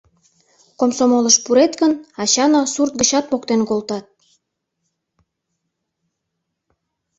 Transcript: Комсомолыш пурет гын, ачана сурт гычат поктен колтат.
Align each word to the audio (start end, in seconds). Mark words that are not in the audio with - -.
Комсомолыш 0.79 1.37
пурет 1.45 1.73
гын, 1.81 1.91
ачана 2.21 2.61
сурт 2.73 2.93
гычат 2.99 3.25
поктен 3.31 3.61
колтат. 3.69 4.05